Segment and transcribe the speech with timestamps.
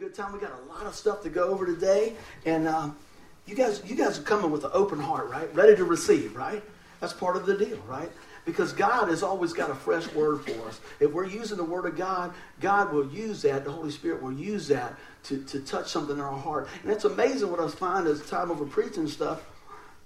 [0.00, 0.32] good time.
[0.32, 2.14] We got a lot of stuff to go over today,
[2.46, 2.96] and um,
[3.44, 5.54] you guys, you guys are coming with an open heart, right?
[5.54, 6.62] Ready to receive, right?
[7.00, 8.10] That's part of the deal, right?
[8.46, 10.80] Because God has always got a fresh word for us.
[11.00, 12.32] If we're using the Word of God,
[12.62, 13.66] God will use that.
[13.66, 14.94] The Holy Spirit will use that
[15.24, 16.68] to, to touch something in our heart.
[16.82, 19.42] And it's amazing what I find as time over preaching stuff.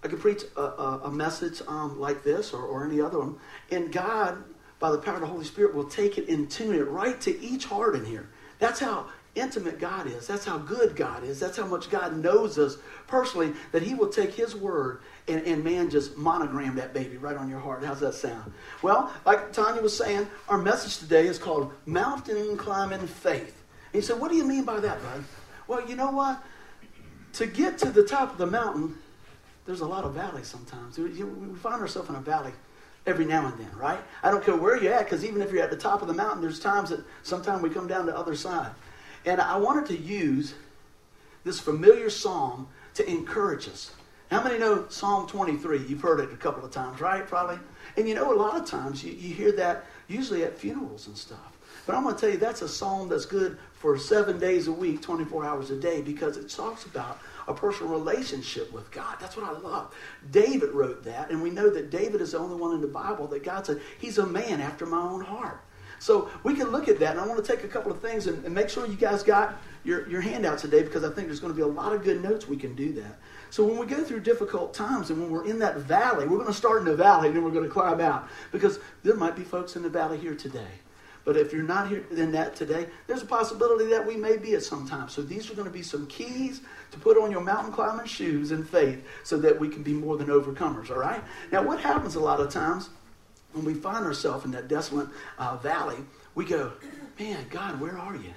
[0.02, 3.36] I can preach a, a, a message um, like this or, or any other one,
[3.70, 4.42] and God,
[4.80, 7.40] by the power of the Holy Spirit, will take it and tune it right to
[7.40, 8.28] each heart in here.
[8.58, 10.26] That's how intimate God is.
[10.26, 11.40] That's how good God is.
[11.40, 15.64] That's how much God knows us personally, that He will take His word and, and
[15.64, 17.84] man just monogram that baby right on your heart.
[17.84, 18.52] How's that sound?
[18.82, 23.62] Well, like Tanya was saying, our message today is called Mountain Climbing Faith.
[23.92, 25.24] And you said, What do you mean by that, bud?
[25.66, 26.42] Well, you know what?
[27.34, 28.96] To get to the top of the mountain,
[29.66, 30.98] there's a lot of valleys sometimes.
[30.98, 31.10] We
[31.56, 32.52] find ourselves in a valley
[33.06, 33.98] every now and then, right?
[34.22, 36.14] I don't care where you're at, because even if you're at the top of the
[36.14, 38.70] mountain, there's times that sometimes we come down the other side.
[39.24, 40.54] And I wanted to use
[41.44, 43.92] this familiar psalm to encourage us.
[44.30, 45.86] How many know Psalm 23?
[45.86, 47.26] You've heard it a couple of times, right?
[47.26, 47.58] Probably.
[47.96, 51.16] And you know, a lot of times you, you hear that usually at funerals and
[51.16, 51.58] stuff.
[51.86, 54.72] But I'm going to tell you, that's a psalm that's good for seven days a
[54.72, 59.16] week, 24 hours a day, because it talks about a personal relationship with God.
[59.20, 59.94] That's what I love.
[60.30, 63.26] David wrote that, and we know that David is the only one in the Bible
[63.28, 65.60] that God said, He's a man after my own heart.
[66.04, 68.26] So we can look at that, and I want to take a couple of things
[68.26, 71.40] and, and make sure you guys got your, your handouts today because I think there's
[71.40, 73.16] going to be a lot of good notes we can do that.
[73.48, 76.48] So when we go through difficult times and when we're in that valley, we're going
[76.48, 79.34] to start in the valley and then we're going to climb out because there might
[79.34, 80.72] be folks in the valley here today.
[81.24, 84.54] But if you're not here in that today, there's a possibility that we may be
[84.56, 85.08] at some time.
[85.08, 86.60] So these are going to be some keys
[86.90, 90.18] to put on your mountain climbing shoes in faith so that we can be more
[90.18, 91.24] than overcomers, all right?
[91.50, 92.90] Now, what happens a lot of times
[93.54, 95.96] when we find ourselves in that desolate uh, valley,
[96.34, 96.72] we go,
[97.18, 98.34] man, God, where are you?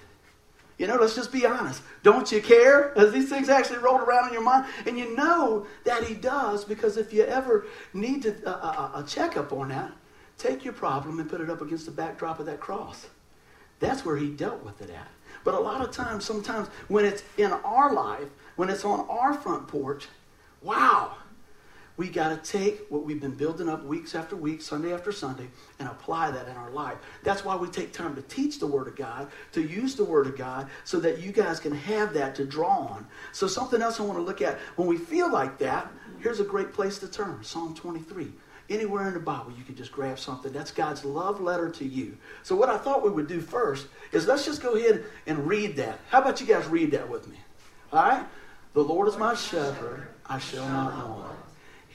[0.78, 1.82] You know, let's just be honest.
[2.04, 2.96] Don't you care?
[2.96, 4.68] As these things actually rolled around in your mind?
[4.86, 9.04] And you know that He does because if you ever need to, uh, a, a
[9.04, 9.92] checkup on that,
[10.38, 13.08] take your problem and put it up against the backdrop of that cross.
[13.80, 15.08] That's where He dealt with it at.
[15.44, 19.34] But a lot of times, sometimes when it's in our life, when it's on our
[19.34, 20.08] front porch,
[20.62, 21.18] wow,
[21.98, 25.48] we got to take what we've been building up weeks after week, Sunday after Sunday,
[25.80, 26.98] and apply that in our life.
[27.24, 30.28] That's why we take time to teach the Word of God, to use the Word
[30.28, 33.08] of God, so that you guys can have that to draw on.
[33.32, 36.46] So, something else I want to look at when we feel like that, here's a
[36.46, 38.32] great place to turn Psalm 23.
[38.70, 40.52] Anywhere in the Bible, you can just grab something.
[40.52, 42.16] That's God's love letter to you.
[42.44, 45.78] So, what I thought we would do first is let's just go ahead and read
[45.78, 46.00] that.
[46.10, 47.38] How about you guys read that with me?
[47.92, 48.26] All right?
[48.76, 51.47] The Lord is my shepherd, I shall not want.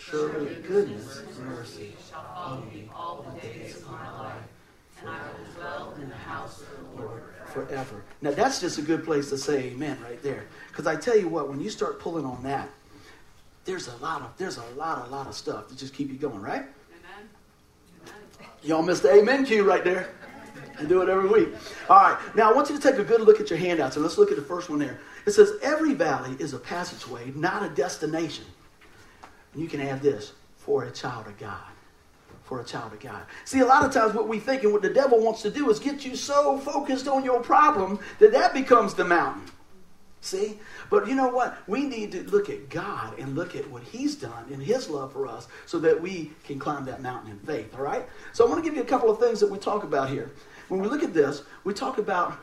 [0.00, 4.42] Surely goodness and mercy shall follow me all the days of my life,
[5.00, 8.02] and I will dwell in the house of the Lord forever.
[8.22, 10.46] Now that's just a good place to say amen right there.
[10.68, 12.70] Because I tell you what, when you start pulling on that,
[13.64, 16.16] there's a lot of there's a lot, a lot of stuff to just keep you
[16.16, 16.62] going, right?
[16.62, 17.28] Amen.
[18.06, 18.50] amen.
[18.62, 20.10] Y'all missed the amen cue right there.
[20.78, 21.54] I do it every week.
[21.90, 22.36] All right.
[22.36, 24.30] Now I want you to take a good look at your handouts, and let's look
[24.30, 24.98] at the first one there.
[25.26, 28.46] It says every valley is a passageway, not a destination.
[29.52, 31.62] And you can add this for a child of God.
[32.44, 33.22] For a child of God.
[33.44, 35.70] See, a lot of times what we think and what the devil wants to do
[35.70, 39.50] is get you so focused on your problem that that becomes the mountain.
[40.20, 40.58] See?
[40.90, 41.56] But you know what?
[41.66, 45.12] We need to look at God and look at what He's done in His love
[45.12, 48.06] for us so that we can climb that mountain in faith, all right?
[48.32, 50.30] So I want to give you a couple of things that we talk about here.
[50.68, 52.36] When we look at this, we talk about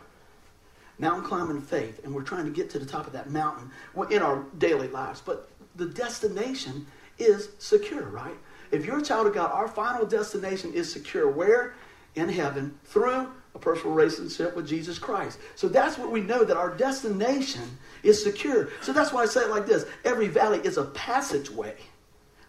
[0.97, 3.69] mountain climbing faith, and we're trying to get to the top of that mountain
[4.09, 5.21] in our daily lives.
[5.23, 6.87] But the destination
[7.19, 8.35] is secure, right?
[8.71, 11.29] If you're a child of God, our final destination is secure.
[11.29, 11.75] Where?
[12.15, 15.39] In heaven through a personal relationship with Jesus Christ.
[15.55, 18.69] So that's what we know that our destination is secure.
[18.81, 21.75] So that's why I say it like this every valley is a passageway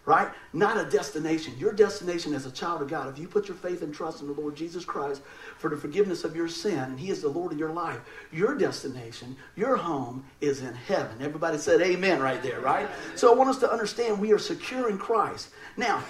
[0.08, 0.32] right?
[0.54, 1.52] Not a destination.
[1.58, 4.26] Your destination as a child of God, if you put your faith and trust in
[4.26, 5.20] the Lord Jesus Christ
[5.58, 8.00] for the forgiveness of your sin, and He is the Lord of your life,
[8.32, 11.18] your destination, your home is in heaven.
[11.20, 12.88] Everybody said amen right there, right?
[13.16, 15.50] So I want us to understand we are secure in Christ.
[15.76, 16.02] Now,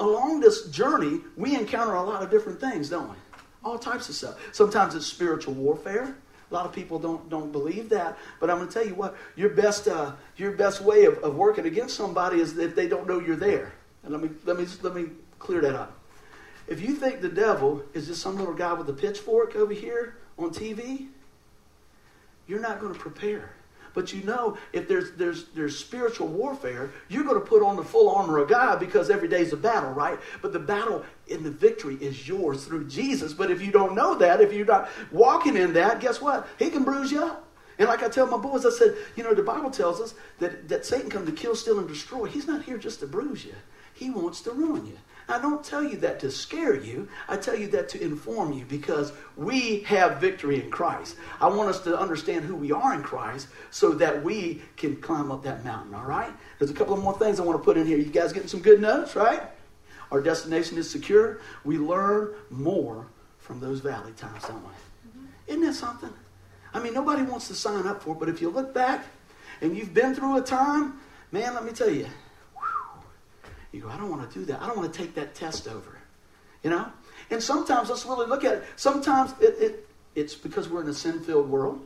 [0.00, 3.16] along this journey, we encounter a lot of different things, don't we?
[3.64, 4.40] All types of stuff.
[4.50, 6.16] Sometimes it's spiritual warfare.
[6.52, 8.18] A lot of people don't, don't believe that.
[8.38, 11.34] But I'm going to tell you what, your best, uh, your best way of, of
[11.34, 13.72] working against somebody is if they don't know you're there.
[14.02, 15.06] And let me, let, me, let me
[15.38, 15.98] clear that up.
[16.68, 20.18] If you think the devil is just some little guy with a pitchfork over here
[20.38, 21.08] on TV,
[22.46, 23.54] you're not going to prepare.
[23.94, 27.84] But you know, if there's, there's, there's spiritual warfare, you're going to put on the
[27.84, 30.18] full armor of God because every day's a battle, right?
[30.40, 33.32] But the battle and the victory is yours through Jesus.
[33.32, 36.48] But if you don't know that, if you're not walking in that, guess what?
[36.58, 37.48] He can bruise you up.
[37.78, 40.68] And like I tell my boys, I said, you know, the Bible tells us that,
[40.68, 42.26] that Satan comes to kill, steal, and destroy.
[42.26, 43.54] He's not here just to bruise you.
[43.94, 44.98] He wants to ruin you.
[45.28, 47.08] I don't tell you that to scare you.
[47.28, 51.16] I tell you that to inform you because we have victory in Christ.
[51.40, 55.30] I want us to understand who we are in Christ so that we can climb
[55.30, 56.32] up that mountain, all right?
[56.58, 57.98] There's a couple of more things I want to put in here.
[57.98, 59.42] You guys getting some good notes, right?
[60.10, 61.40] Our destination is secure.
[61.64, 63.06] We learn more
[63.38, 64.70] from those valley times, don't we?
[65.48, 66.12] Isn't that something?
[66.74, 69.06] I mean, nobody wants to sign up for it, but if you look back
[69.60, 72.06] and you've been through a time, man, let me tell you,
[73.72, 74.60] you go, I don't want to do that.
[74.60, 75.98] I don't want to take that test over.
[76.62, 76.86] You know?
[77.30, 78.64] And sometimes, let's really look at it.
[78.76, 81.80] Sometimes it, it, it's because we're in a sin filled world.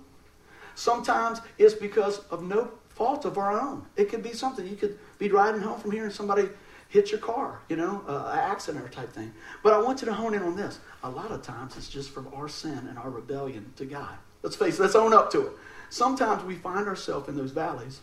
[0.75, 3.87] Sometimes it's because of no fault of our own.
[3.97, 4.67] It could be something.
[4.67, 6.49] You could be riding home from here and somebody
[6.89, 9.33] hit your car, you know, uh, an accident or type thing.
[9.63, 10.79] But I want you to hone in on this.
[11.03, 14.17] A lot of times it's just from our sin and our rebellion to God.
[14.43, 15.53] Let's face it, let's own up to it.
[15.91, 18.01] Sometimes we find ourselves in those valleys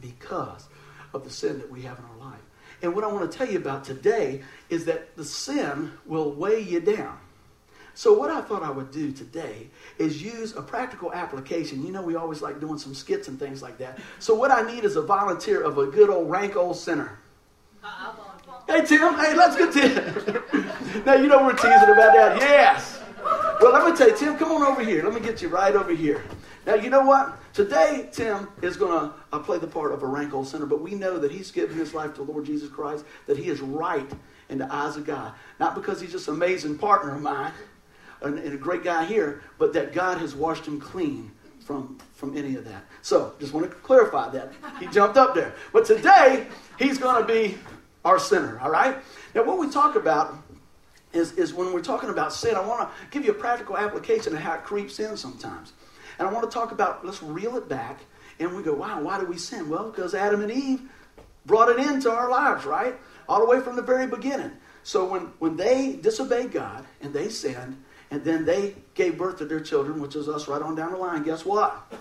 [0.00, 0.66] because
[1.14, 2.40] of the sin that we have in our life.
[2.82, 6.60] And what I want to tell you about today is that the sin will weigh
[6.60, 7.18] you down.
[7.94, 9.68] So, what I thought I would do today
[9.98, 11.84] is use a practical application.
[11.84, 13.98] You know, we always like doing some skits and things like that.
[14.18, 17.18] So, what I need is a volunteer of a good old rank old sinner.
[18.66, 19.14] Hey, Tim.
[19.14, 21.04] Hey, let's get Tim.
[21.04, 22.36] now, you know we're teasing about that.
[22.40, 23.00] Yes.
[23.60, 25.04] Well, let me tell you, Tim, come on over here.
[25.04, 26.24] Let me get you right over here.
[26.66, 27.38] Now, you know what?
[27.52, 30.80] Today, Tim is going to uh, play the part of a rank old sinner, but
[30.80, 34.10] we know that he's given his life to Lord Jesus Christ, that he is right
[34.48, 35.34] in the eyes of God.
[35.60, 37.52] Not because he's just an amazing partner of mine
[38.22, 42.34] and, and a great guy here, but that God has washed him clean from, from
[42.38, 42.84] any of that.
[43.02, 44.52] So, just want to clarify that.
[44.80, 45.54] He jumped up there.
[45.74, 46.46] But today,
[46.78, 47.58] he's going to be
[48.02, 48.96] our sinner, all right?
[49.34, 50.36] Now, what we talk about
[51.12, 54.32] is, is when we're talking about sin, I want to give you a practical application
[54.32, 55.74] of how it creeps in sometimes.
[56.22, 57.98] And I want to talk about, let's reel it back.
[58.38, 59.68] And we go, wow, why do we sin?
[59.68, 60.80] Well, because Adam and Eve
[61.46, 62.94] brought it into our lives, right?
[63.28, 64.52] All the way from the very beginning.
[64.84, 67.82] So when, when they disobeyed God and they sinned,
[68.12, 70.98] and then they gave birth to their children, which is us right on down the
[70.98, 71.92] line, guess what?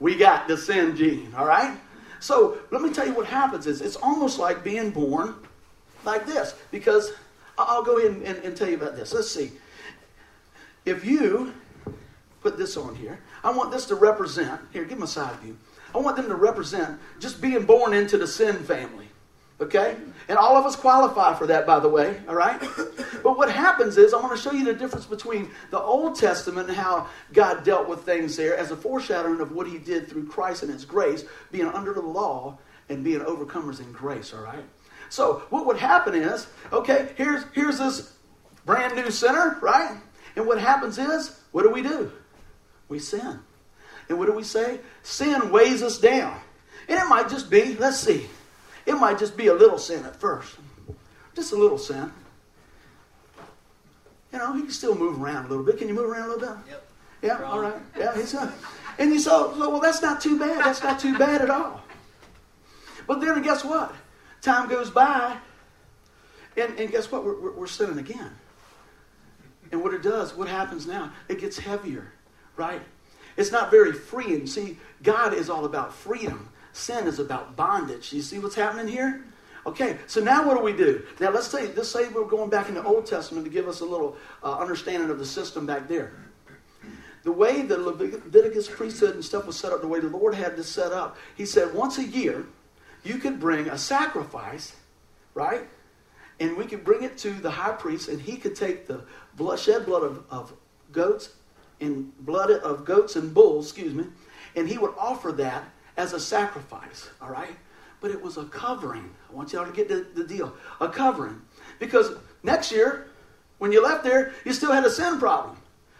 [0.00, 1.74] We got the sin gene, all right?
[2.20, 5.34] So let me tell you what happens is it's almost like being born
[6.04, 6.54] like this.
[6.70, 7.12] Because
[7.56, 9.14] I'll go ahead and, and, and tell you about this.
[9.14, 9.52] Let's see.
[10.84, 11.54] If you
[12.42, 13.20] put this on here.
[13.44, 15.56] I want this to represent, here, give them a side view.
[15.94, 19.08] I want them to represent just being born into the sin family.
[19.60, 19.96] Okay?
[20.28, 22.60] And all of us qualify for that, by the way, all right?
[23.22, 26.66] But what happens is, I want to show you the difference between the Old Testament
[26.66, 30.26] and how God dealt with things there as a foreshadowing of what he did through
[30.26, 32.58] Christ and his grace, being under the law
[32.88, 34.64] and being overcomers in grace, all right?
[35.08, 38.14] So, what would happen is, okay, here's, here's this
[38.66, 40.00] brand new sinner, right?
[40.34, 42.10] And what happens is, what do we do?
[42.92, 43.40] We sin.
[44.08, 44.78] And what do we say?
[45.02, 46.38] Sin weighs us down.
[46.88, 48.28] And it might just be, let's see,
[48.86, 50.56] it might just be a little sin at first.
[51.34, 52.12] Just a little sin.
[54.32, 55.78] You know, he can still move around a little bit.
[55.78, 56.58] Can you move around a little bit?
[56.68, 56.88] Yep.
[57.22, 57.80] Yeah, all right.
[57.96, 58.50] Yeah, he's uh,
[58.98, 60.64] and you so, so well that's not too bad.
[60.64, 61.80] That's not too bad at all.
[63.06, 63.94] But then guess what?
[64.40, 65.36] Time goes by,
[66.56, 67.24] and, and guess what?
[67.24, 68.32] We're, we're, we're sinning again.
[69.70, 71.12] And what it does, what happens now?
[71.28, 72.12] It gets heavier
[72.56, 72.82] right?
[73.36, 74.46] It's not very freeing.
[74.46, 76.48] See, God is all about freedom.
[76.72, 78.12] Sin is about bondage.
[78.12, 79.24] You see what's happening here?
[79.64, 81.04] Okay, so now what do we do?
[81.20, 83.80] Now let's say, let's say we're going back in the Old Testament to give us
[83.80, 86.12] a little uh, understanding of the system back there.
[87.22, 90.56] The way the Leviticus priesthood and stuff was set up, the way the Lord had
[90.56, 92.46] this set up, He said once a year
[93.04, 94.74] you could bring a sacrifice,
[95.34, 95.68] right?
[96.40, 99.04] And we could bring it to the high priest, and he could take the
[99.36, 100.52] blood, shed blood of, of
[100.90, 101.34] goats
[101.82, 104.04] in blood of goats and bulls, excuse me,
[104.54, 105.64] and he would offer that
[105.96, 107.56] as a sacrifice, all right?
[108.00, 109.10] But it was a covering.
[109.28, 110.54] I want y'all to get the, the deal.
[110.80, 111.42] A covering.
[111.80, 112.12] Because
[112.44, 113.08] next year,
[113.58, 115.56] when you left there, you still had a sin problem.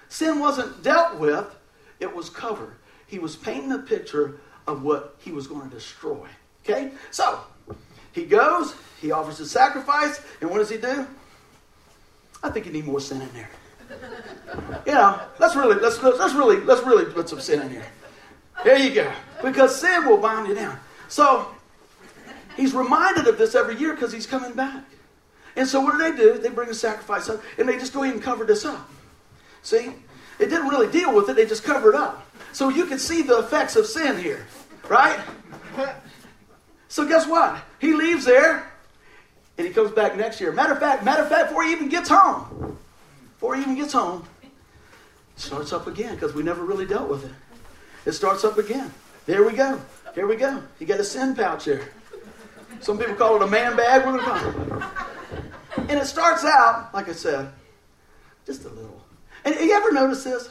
[0.09, 1.47] Sin wasn't dealt with,
[1.99, 2.77] it was covered.
[3.09, 6.29] He was painting a picture of what he was going to destroy.
[6.65, 6.93] Okay?
[7.11, 7.41] So,
[8.13, 11.09] he goes, he offers a sacrifice, and what does he do?
[12.41, 13.51] I think you need more sin in there.
[14.87, 17.87] You know, let's really, let's, let's really, let's really put some sin in here.
[18.65, 19.13] There you go.
[19.43, 20.79] Because sin will bind you down.
[21.09, 21.49] So,
[22.57, 24.85] he's reminded of this every year because he's coming back.
[25.57, 26.39] And so what do they do?
[26.39, 28.89] They bring a sacrifice up and they just go ahead and cover this up.
[29.63, 29.93] See?
[30.39, 32.27] It didn't really deal with it, they just covered up.
[32.53, 34.47] So you can see the effects of sin here,
[34.89, 35.21] right?
[36.89, 37.63] So guess what?
[37.79, 38.71] He leaves there
[39.59, 40.53] and he comes back next year.
[40.53, 42.79] Matter of fact, matter of fact, before he even gets home,
[43.35, 44.29] before he even gets home, it
[45.43, 47.33] starts up again because we never really dealt with it.
[48.07, 48.93] It starts up again.
[49.27, 49.81] There we go.
[50.15, 50.63] Here we go.
[50.79, 51.89] You got a sin pouch here.
[52.81, 54.05] Some people call it a man bag.
[54.05, 55.91] We're going to call it.
[55.91, 57.53] And it starts out, like I said,
[58.47, 59.03] just a little.
[59.45, 60.49] And you ever notice this?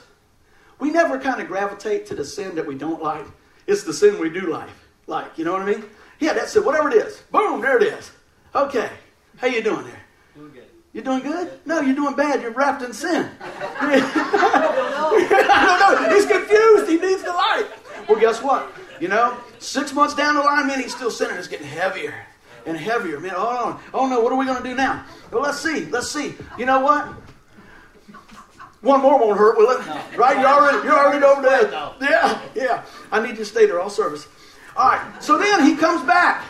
[0.79, 3.25] We never kind of gravitate to the sin that we don't like.
[3.67, 4.69] It's the sin we do like.
[5.07, 5.85] Like, you know what I mean?
[6.19, 6.65] Yeah, that's it.
[6.65, 7.21] Whatever it is.
[7.31, 8.11] Boom, there it is.
[8.55, 8.89] Okay.
[9.37, 10.00] How you doing there?
[10.93, 11.05] Good.
[11.05, 11.59] Doing good?
[11.65, 12.41] No, you're doing bad.
[12.41, 13.29] You're wrapped in sin.
[13.41, 13.99] I
[15.79, 16.15] don't know.
[16.15, 16.89] He's confused.
[16.89, 17.67] He needs the light.
[18.09, 18.71] Well, guess what?
[18.99, 21.37] You know, six months down the line, man, he's still sinning.
[21.37, 22.13] It's getting heavier
[22.65, 23.19] and heavier.
[23.19, 25.05] Man, oh, oh no, what are we going to do now?
[25.31, 25.85] Well, let's see.
[25.85, 26.35] Let's see.
[26.57, 27.07] You know what?
[28.81, 29.85] One more won't hurt, will it?
[29.85, 30.01] No.
[30.17, 30.39] Right?
[30.39, 31.71] You're already, you're already over there.
[32.01, 32.83] Yeah, yeah.
[33.11, 34.27] I need you to stay there all service.
[34.75, 35.23] All right.
[35.23, 36.43] So then he comes back,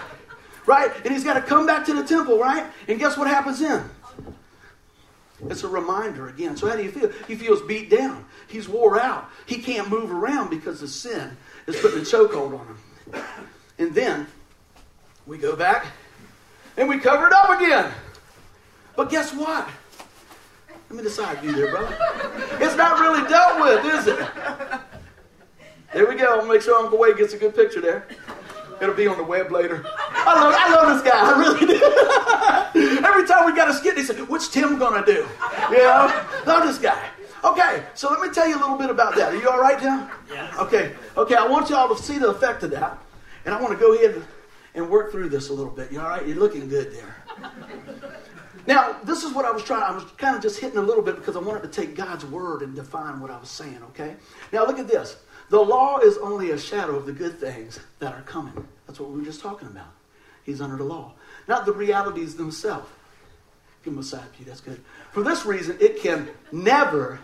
[0.66, 0.92] right?
[1.06, 2.66] And he's got to come back to the temple, right?
[2.88, 3.90] And guess what happens then?
[5.50, 6.56] It's a reminder again.
[6.56, 7.12] So how do you feel?
[7.28, 8.26] He feels beat down.
[8.48, 9.30] He's wore out.
[9.46, 11.36] He can't move around because the sin
[11.68, 13.24] is putting a chokehold on him.
[13.78, 14.28] And then
[15.26, 15.88] we go back
[16.78, 17.92] and we cover it up again.
[18.96, 19.68] But guess what?
[20.90, 21.98] Let me decide you there, brother.
[22.60, 24.30] It's not really dealt with, is it?
[25.94, 26.40] There we go.
[26.40, 28.08] I'll make sure Uncle Wade gets a good picture there.
[28.82, 29.86] It'll be on the web later.
[29.86, 31.20] I love, I love this guy.
[31.22, 33.06] I really do.
[33.06, 35.28] Every time we got a skit, he said, "What's Tim gonna do?"
[35.70, 37.10] You know, love this guy.
[37.44, 39.34] Okay, so let me tell you a little bit about that.
[39.34, 40.10] Are you all right, Tim?
[40.30, 40.58] Yes.
[40.58, 40.94] Okay.
[41.16, 41.36] Okay.
[41.36, 42.98] I want y'all to see the effect of that,
[43.46, 44.22] and I want to go ahead
[44.74, 45.92] and work through this a little bit.
[45.92, 46.26] You all right?
[46.28, 47.16] You're looking good there.
[48.68, 49.84] Now, this is what I was trying.
[49.84, 52.26] I was kind of just hitting a little bit because I wanted to take God's
[52.26, 53.80] word and define what I was saying.
[53.90, 54.16] Okay.
[54.52, 55.18] Now look at this.
[55.52, 58.66] The law is only a shadow of the good things that are coming.
[58.88, 59.92] That's what we were just talking about.
[60.46, 61.12] He's under the law,
[61.46, 62.90] not the realities themselves.
[63.84, 64.82] Give him a side pew, that's good.
[65.12, 67.20] For this reason, it can never,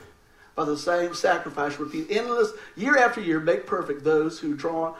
[0.55, 4.93] by the same sacrifice, repeat endless, year after year, make perfect those who draw,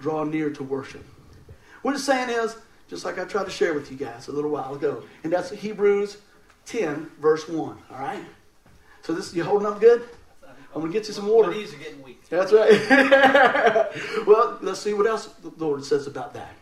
[0.00, 1.04] draw near to worship.
[1.82, 2.56] What it's saying is,
[2.88, 5.50] just like I tried to share with you guys a little while ago, and that's
[5.50, 6.16] Hebrews
[6.66, 7.56] 10, verse 1.
[7.58, 8.24] All right?
[9.02, 10.02] So this you holding up good?
[10.74, 11.52] I'm going to get you some water.
[11.52, 12.20] My knees are getting weak.
[12.34, 14.26] That's right.
[14.26, 16.52] well, let's see what else the Lord says about that.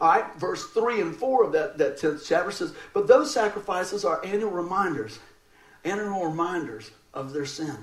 [0.00, 4.04] All right, verse 3 and 4 of that, that 10th chapter says, But those sacrifices
[4.04, 5.20] are annual reminders,
[5.84, 7.76] annual reminders of their sin.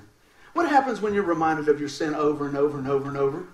[0.52, 3.46] What happens when you're reminded of your sin over and over and over and over?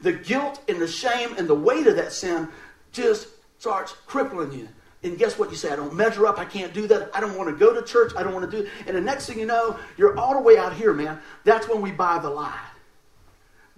[0.00, 2.48] The guilt and the shame and the weight of that sin
[2.92, 3.26] just
[3.58, 4.68] starts crippling you.
[5.06, 5.70] And guess what you say?
[5.70, 6.38] I don't measure up.
[6.38, 7.10] I can't do that.
[7.14, 8.12] I don't want to go to church.
[8.16, 8.68] I don't want to do.
[8.86, 11.20] And the next thing you know, you're all the way out here, man.
[11.44, 12.66] That's when we buy the lie.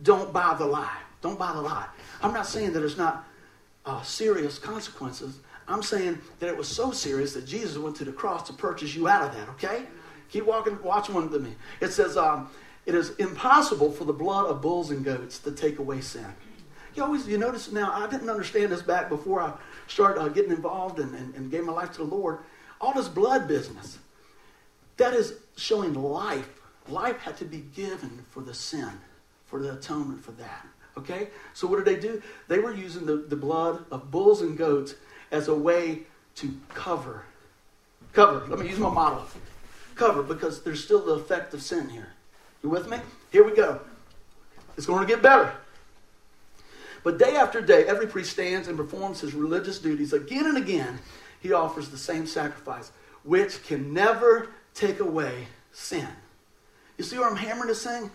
[0.02, 0.98] Don't buy the lie.
[1.20, 1.86] Don't buy the lie.
[2.22, 3.26] I'm not saying that it's not
[3.84, 5.40] uh, serious consequences.
[5.66, 8.94] I'm saying that it was so serious that Jesus went to the cross to purchase
[8.94, 9.48] you out of that.
[9.50, 9.84] Okay?
[10.30, 10.82] Keep walking.
[10.82, 11.54] Watch one with me.
[11.80, 12.50] It says, um,
[12.86, 16.34] "It is impossible for the blood of bulls and goats to take away sin."
[16.94, 17.92] You always you notice now.
[17.92, 19.52] I didn't understand this back before I
[19.88, 22.38] started uh, getting involved and, and, and gave my life to the Lord.
[22.80, 23.98] All this blood business,
[24.96, 26.48] that is showing life.
[26.88, 28.90] Life had to be given for the sin,
[29.46, 30.66] for the atonement for that.
[30.96, 31.28] Okay?
[31.54, 32.22] So what did they do?
[32.48, 34.94] They were using the, the blood of bulls and goats
[35.30, 36.00] as a way
[36.36, 37.24] to cover.
[38.12, 38.46] Cover.
[38.48, 39.24] Let me use my model.
[39.94, 42.08] Cover, because there's still the effect of sin here.
[42.62, 42.98] You with me?
[43.30, 43.80] Here we go.
[44.76, 45.52] It's going to get better.
[47.02, 50.98] But day after day, every priest stands and performs his religious duties again and again.
[51.40, 52.90] He offers the same sacrifice,
[53.22, 56.08] which can never take away sin.
[56.96, 58.10] You see where I'm hammering this thing?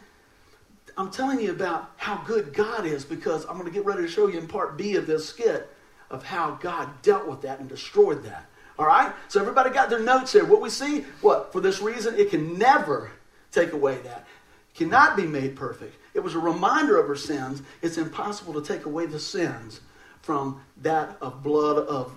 [0.97, 4.07] I'm telling you about how good God is because I'm going to get ready to
[4.07, 5.69] show you in part B of this skit
[6.11, 8.45] of how God dealt with that and destroyed that.
[8.77, 9.13] All right?
[9.27, 10.45] So everybody got their notes here.
[10.45, 11.51] What we see, what?
[11.51, 13.11] For this reason, it can never
[13.51, 14.27] take away that.
[14.75, 15.95] Cannot be made perfect.
[16.13, 17.61] It was a reminder of her sins.
[17.81, 19.81] It's impossible to take away the sins
[20.21, 22.13] from that of blood of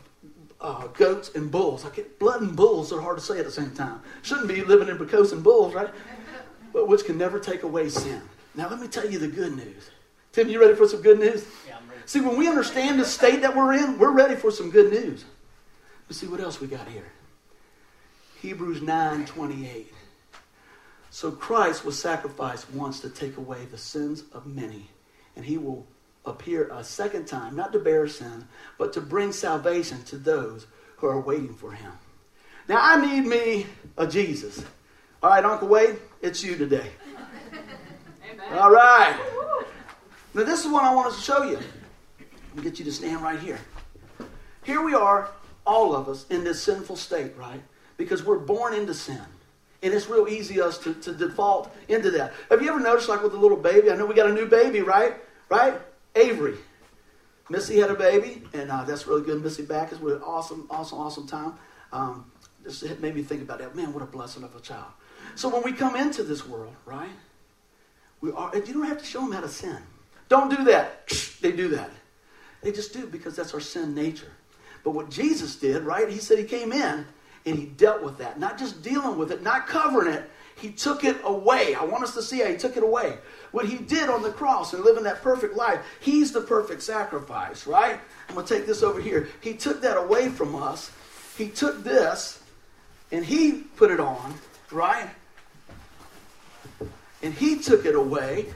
[0.61, 1.85] uh, goats and bulls.
[1.85, 4.01] I get blood and bulls are hard to say at the same time.
[4.23, 5.91] Shouldn't be living in and bulls, right?
[6.73, 8.23] But which can never take away sin.
[8.55, 9.91] Now let me tell you the good news.
[10.33, 11.47] Tim, you ready for some good news?
[11.67, 12.03] Yeah, I'm ready.
[12.05, 15.25] See, when we understand the state that we're in, we're ready for some good news.
[16.09, 17.11] Let's see what else we got here.
[18.41, 19.93] Hebrews 9 28.
[21.17, 24.91] So Christ was sacrificed once to take away the sins of many,
[25.35, 25.87] and he will
[26.27, 28.47] appear a second time, not to bear sin,
[28.77, 30.67] but to bring salvation to those
[30.99, 31.93] who are waiting for him.
[32.69, 33.65] Now, I need me
[33.97, 34.63] a Jesus.
[35.23, 36.91] All right, Uncle Wade, it's you today.
[38.31, 38.59] Amen.
[38.59, 39.19] All right.
[40.35, 41.59] Now, this is what I want to show you.
[42.19, 43.59] Let me get you to stand right here.
[44.65, 45.31] Here we are,
[45.67, 47.63] all of us, in this sinful state, right?
[47.97, 49.23] Because we're born into sin.
[49.83, 52.33] And it's real easy us to, to default into that.
[52.51, 53.91] Have you ever noticed, like with a little baby?
[53.91, 55.15] I know we got a new baby, right?
[55.49, 55.75] Right?
[56.15, 56.57] Avery.
[57.49, 59.43] Missy had a baby, and uh, that's really good.
[59.43, 61.55] Missy back is with an awesome, awesome, awesome time.
[61.93, 62.31] Um,
[62.65, 63.77] just made me think about that.
[63.77, 64.91] Man, what a blessing of a child.
[65.37, 67.09] So when we come into this world, right?
[68.21, 68.55] We are.
[68.57, 69.79] You don't have to show them how to sin.
[70.29, 71.09] Don't do that.
[71.43, 71.91] They do that.
[72.63, 74.33] They just do because that's our sin nature.
[74.83, 76.09] But what Jesus did, right?
[76.09, 77.07] He said he came in
[77.47, 78.39] and he dealt with that.
[78.39, 80.29] Not just dealing with it, not covering it.
[80.57, 81.75] He took it away.
[81.75, 83.19] I want us to see how he took it away.
[83.53, 87.67] What he did on the cross and living that perfect life, he's the perfect sacrifice,
[87.67, 88.01] right?
[88.29, 89.29] I'm going to take this over here.
[89.41, 90.91] He took that away from us.
[91.37, 92.43] He took this
[93.13, 94.35] and he put it on,
[94.73, 95.09] right?
[97.23, 98.47] And he took it away.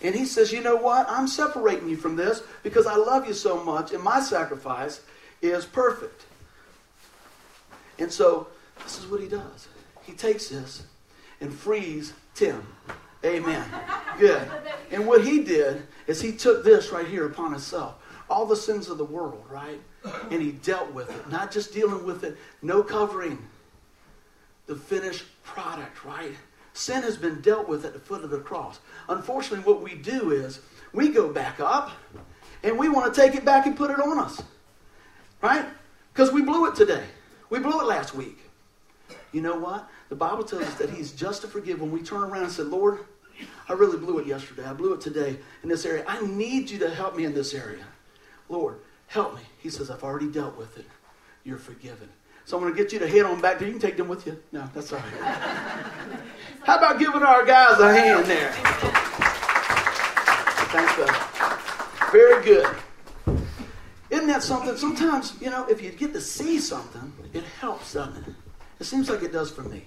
[0.00, 1.06] And he says, You know what?
[1.10, 5.00] I'm separating you from this because I love you so much, and my sacrifice
[5.42, 6.24] is perfect.
[7.98, 8.48] And so
[8.82, 9.68] this is what he does.
[10.02, 10.84] He takes this
[11.40, 12.66] and frees Tim.
[13.24, 13.64] Amen.
[14.18, 14.48] Good.
[14.90, 17.96] And what he did is he took this right here upon himself.
[18.30, 19.80] All the sins of the world, right?
[20.30, 21.30] And he dealt with it.
[21.30, 23.38] Not just dealing with it, no covering.
[24.66, 26.32] The finished product, right?
[26.74, 28.78] Sin has been dealt with at the foot of the cross.
[29.08, 30.60] Unfortunately, what we do is
[30.92, 31.90] we go back up
[32.62, 34.42] and we want to take it back and put it on us.
[35.40, 35.64] Right?
[36.12, 37.04] Because we blew it today.
[37.50, 38.38] We blew it last week.
[39.32, 39.88] You know what?
[40.08, 42.62] The Bible tells us that He's just to forgive when we turn around and say,
[42.62, 43.00] Lord,
[43.68, 44.64] I really blew it yesterday.
[44.64, 46.04] I blew it today in this area.
[46.06, 47.84] I need you to help me in this area.
[48.48, 49.42] Lord, help me.
[49.58, 50.86] He says, I've already dealt with it.
[51.44, 52.08] You're forgiven.
[52.44, 53.68] So I'm going to get you to head on back there.
[53.68, 54.42] You can take them with you.
[54.52, 55.36] No, that's all right.
[56.64, 58.52] How about giving our guys a hand there?
[60.70, 62.10] Thanks, brother.
[62.10, 62.66] Very good.
[64.28, 64.76] That something?
[64.76, 68.34] Sometimes, you know, if you get to see something, it helps, doesn't it?
[68.78, 69.84] It seems like it does for me.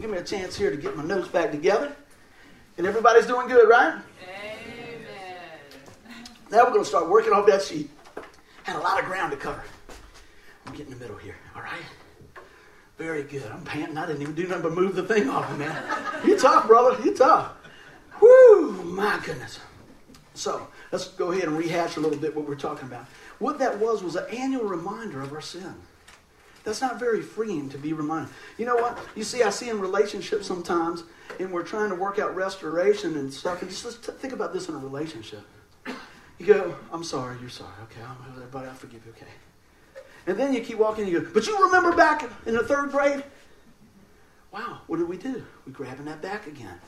[0.00, 1.94] Give me a chance here to get my notes back together.
[2.76, 3.94] And everybody's doing good, right?
[3.94, 5.00] Amen.
[6.50, 7.88] Now we're going to start working off that sheet.
[8.64, 9.62] Had a lot of ground to cover.
[10.66, 11.84] I'm getting in the middle here, all right?
[12.98, 13.46] Very good.
[13.46, 13.96] I'm panting.
[13.96, 15.84] I didn't even do nothing but move the thing off, man.
[16.26, 17.00] You tough, brother.
[17.04, 17.52] You tough.
[18.20, 19.60] Whoo, my goodness.
[20.34, 23.06] So let's go ahead and rehash a little bit what we're talking about.
[23.38, 25.74] What that was was an annual reminder of our sin.
[26.64, 28.32] That's not very freeing to be reminded.
[28.58, 28.98] You know what?
[29.14, 31.04] You see, I see in relationships sometimes,
[31.38, 33.62] and we're trying to work out restoration and stuff.
[33.62, 35.42] And just let's think about this in a relationship.
[36.38, 37.72] You go, I'm sorry, you're sorry.
[37.84, 39.12] Okay, I'm, everybody, I forgive you.
[39.12, 39.30] Okay.
[40.26, 42.90] And then you keep walking and you go, but you remember back in the third
[42.90, 43.24] grade?
[44.52, 45.44] Wow, what did we do?
[45.66, 46.78] We're grabbing that back again.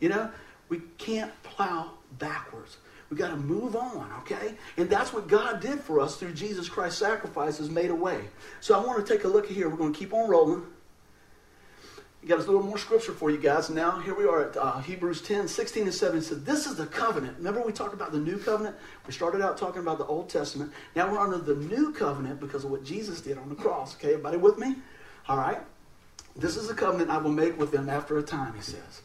[0.00, 0.30] You know,
[0.68, 2.78] we can't plow backwards.
[3.12, 4.54] We got to move on, okay?
[4.78, 8.22] And that's what God did for us through Jesus Christ's sacrifice has made a way.
[8.62, 9.68] So I want to take a look here.
[9.68, 10.62] We're going to keep on rolling.
[12.22, 13.68] We got a little more scripture for you guys.
[13.68, 16.22] Now, here we are at uh, Hebrews 10, 16 and 17.
[16.22, 17.36] So this is the covenant.
[17.36, 18.76] Remember we talked about the new covenant?
[19.06, 20.72] We started out talking about the Old Testament.
[20.96, 23.94] Now we're under the new covenant because of what Jesus did on the cross.
[23.96, 24.76] Okay, everybody with me?
[25.28, 25.60] All right.
[26.34, 29.02] This is a covenant I will make with them after a time, he says.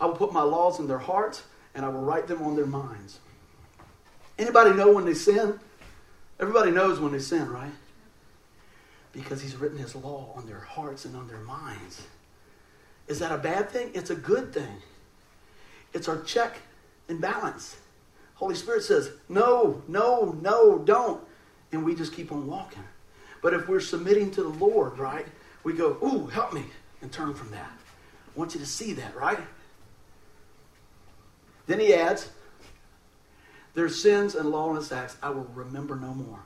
[0.00, 1.44] I will put my laws in their hearts,
[1.76, 3.20] and I will write them on their minds.
[4.38, 5.58] Anybody know when they sin?
[6.38, 7.72] Everybody knows when they sin, right?
[9.12, 12.02] Because he's written his law on their hearts and on their minds.
[13.08, 13.90] Is that a bad thing?
[13.94, 14.82] It's a good thing.
[15.94, 16.58] It's our check
[17.08, 17.76] and balance.
[18.34, 21.22] Holy Spirit says, no, no, no, don't.
[21.72, 22.84] And we just keep on walking.
[23.42, 25.26] But if we're submitting to the Lord, right,
[25.64, 26.64] we go, ooh, help me,
[27.00, 27.70] and turn from that.
[27.70, 29.40] I want you to see that, right?
[31.66, 32.28] Then he adds,
[33.76, 36.40] their sins and lawless acts I will remember no more.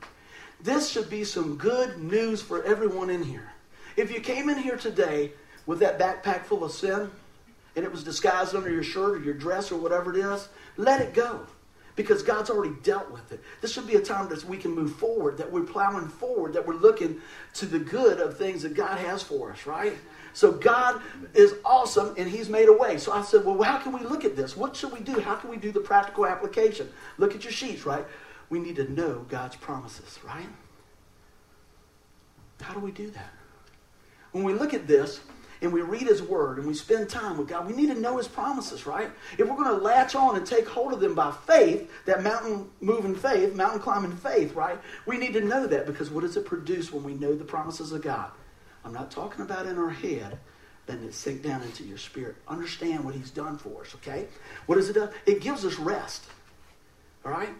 [0.60, 3.52] This should be some good news for everyone in here.
[3.96, 5.32] If you came in here today
[5.64, 7.10] with that backpack full of sin
[7.76, 11.00] and it was disguised under your shirt or your dress or whatever it is, let
[11.00, 11.46] it go
[11.94, 13.40] because God's already dealt with it.
[13.60, 16.66] This should be a time that we can move forward, that we're plowing forward, that
[16.66, 17.20] we're looking
[17.54, 19.96] to the good of things that God has for us, right?
[20.32, 21.00] So God
[21.34, 22.98] is awesome and He's made a way.
[22.98, 24.56] So I said, well, how can we look at this?
[24.56, 25.20] What should we do?
[25.20, 26.88] How can we do the practical application?
[27.18, 28.04] Look at your sheets, right?
[28.48, 30.48] We need to know God's promises, right?
[32.60, 33.32] How do we do that?
[34.32, 35.20] When we look at this,
[35.62, 38.16] and we read His Word and we spend time with God, we need to know
[38.16, 39.10] His promises, right?
[39.38, 42.70] If we're going to latch on and take hold of them by faith, that mountain
[42.80, 44.78] moving faith, mountain climbing faith, right?
[45.06, 47.92] We need to know that because what does it produce when we know the promises
[47.92, 48.30] of God?
[48.84, 50.38] I'm not talking about in our head,
[50.88, 52.36] letting it sink down into your spirit.
[52.48, 54.26] Understand what He's done for us, okay?
[54.66, 55.08] What does it do?
[55.26, 56.24] It gives us rest,
[57.24, 57.50] all right?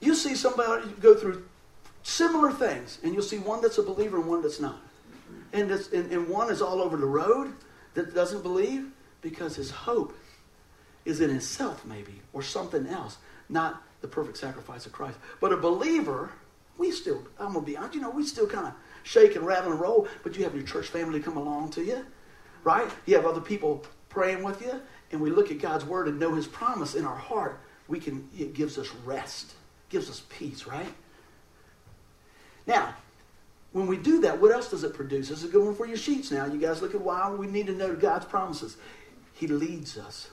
[0.00, 1.44] You see somebody go through
[2.02, 4.80] similar things, and you'll see one that's a believer and one that's not.
[5.52, 7.52] And, and, and one is all over the road
[7.94, 8.90] that doesn't believe
[9.22, 10.14] because his hope
[11.04, 15.18] is in himself, maybe, or something else, not the perfect sacrifice of Christ.
[15.40, 16.30] But a believer,
[16.76, 19.46] we still, I'm going to be honest, you know, we still kind of shake and
[19.46, 22.04] rattle and roll, but you have your church family come along to you,
[22.64, 22.90] right?
[23.06, 24.80] You have other people praying with you,
[25.12, 27.60] and we look at God's word and know his promise in our heart.
[27.86, 29.54] We can, it gives us rest,
[29.90, 30.92] gives us peace, right?
[32.66, 32.94] Now,
[33.72, 35.28] when we do that, what else does it produce?
[35.28, 36.46] This is a good one for your sheets now.
[36.46, 38.76] You guys look at why we need to know God's promises.
[39.34, 40.28] He leads us.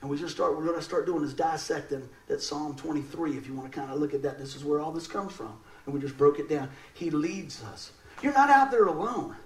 [0.00, 3.38] And we just start, we're going to start doing is dissecting that Psalm 23.
[3.38, 5.32] If you want to kind of look at that, this is where all this comes
[5.32, 5.58] from.
[5.84, 6.70] And we just broke it down.
[6.94, 7.92] He leads us.
[8.22, 9.36] You're not out there alone.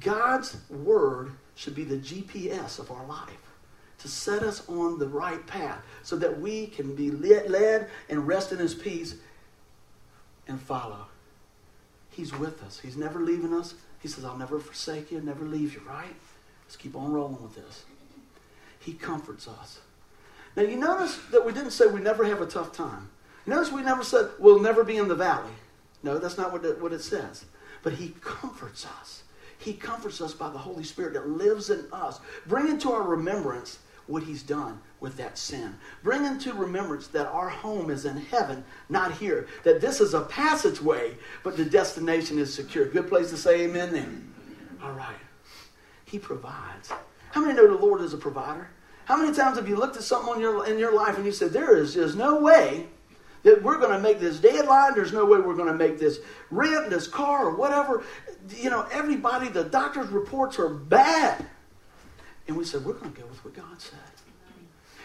[0.00, 3.48] God's word should be the GPS of our life
[3.98, 8.52] to set us on the right path so that we can be led and rest
[8.52, 9.16] in his peace
[10.46, 11.06] and follow.
[12.10, 12.80] He's with us.
[12.80, 13.74] He's never leaving us.
[14.00, 16.14] He says, I'll never forsake you, never leave you, right?
[16.64, 17.84] Let's keep on rolling with this.
[18.78, 19.80] He comforts us.
[20.56, 23.10] Now, you notice that we didn't say we never have a tough time.
[23.48, 25.50] Notice we never said we'll never be in the valley.
[26.02, 27.46] No, that's not what it, what it says.
[27.82, 29.22] But He comforts us.
[29.56, 32.20] He comforts us by the Holy Spirit that lives in us.
[32.46, 35.74] Bring into our remembrance what He's done with that sin.
[36.02, 39.48] Bring into remembrance that our home is in heaven, not here.
[39.64, 42.84] That this is a passageway, but the destination is secure.
[42.84, 44.34] Good place to say amen then.
[44.82, 45.16] All right.
[46.04, 46.92] He provides.
[47.30, 48.68] How many know the Lord is a provider?
[49.06, 51.74] How many times have you looked at something in your, life and you said, there
[51.74, 52.88] is just no way
[53.48, 54.94] that we're going to make this deadline.
[54.94, 56.18] There's no way we're going to make this
[56.50, 58.04] rent, this car, or whatever.
[58.56, 61.46] You know, everybody, the doctor's reports are bad.
[62.46, 63.98] And we said, we're going to go with what God said.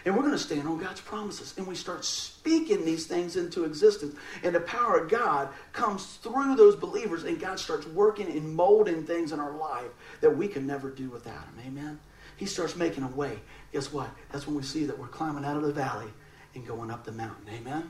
[0.06, 1.54] And we're going to stand on God's promises.
[1.58, 4.18] And we start speaking these things into existence.
[4.44, 9.06] And the power of God comes through those believers, and God starts working and molding
[9.06, 11.64] things in our life that we can never do without Him.
[11.68, 12.00] Amen?
[12.36, 13.40] He starts making a way.
[13.72, 14.10] Guess what?
[14.34, 16.12] That's when we see that we're climbing out of the valley
[16.54, 17.46] and going up the mountain.
[17.54, 17.90] Amen?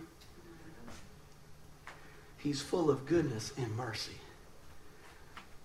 [2.44, 4.18] He's full of goodness and mercy.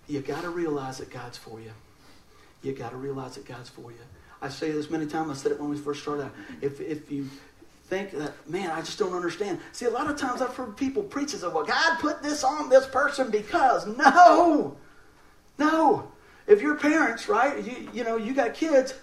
[0.06, 1.72] You got to realize that God's for you.
[2.62, 3.98] You got to realize that God's for you.
[4.40, 5.30] I say this many times.
[5.30, 6.32] I said it when we first started out.
[6.62, 7.28] If, if you
[7.88, 9.58] think that, man, I just don't understand.
[9.72, 12.68] See, a lot of times I've heard people preach as, well, God put this on
[12.68, 13.86] this person because.
[13.96, 14.76] No!
[15.58, 16.12] No!
[16.46, 18.94] If you're parents, right, you, you know, you got kids,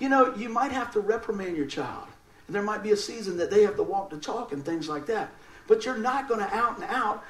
[0.00, 2.08] you know, you might have to reprimand your child.
[2.48, 4.88] And there might be a season that they have to walk the chalk and things
[4.88, 5.30] like that.
[5.70, 7.22] But you're not going to out and out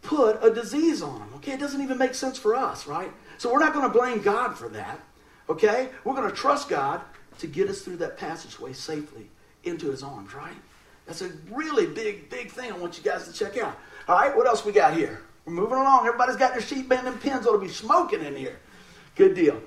[0.00, 1.28] put a disease on them.
[1.36, 1.52] Okay?
[1.52, 3.12] It doesn't even make sense for us, right?
[3.36, 4.98] So we're not going to blame God for that.
[5.50, 5.90] Okay?
[6.04, 7.02] We're going to trust God
[7.40, 9.28] to get us through that passageway safely
[9.62, 10.56] into his arms, right?
[11.04, 13.78] That's a really big, big thing I want you guys to check out.
[14.08, 15.20] All right, what else we got here?
[15.44, 16.06] We're moving along.
[16.06, 18.56] Everybody's got their sheet band and pins to be smoking in here.
[19.16, 19.60] Good deal.